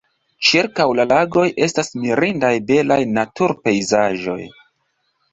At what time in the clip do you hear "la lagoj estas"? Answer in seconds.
0.99-1.91